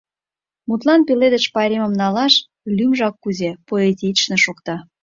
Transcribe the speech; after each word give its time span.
Мутлан, 0.67 1.01
Пеледыш 1.07 1.45
пайремым 1.53 1.93
налаш— 2.01 2.33
лӱмжак 2.77 3.15
кузе 3.23 3.49
поэтично 3.67 4.35
шокта. 4.43 4.75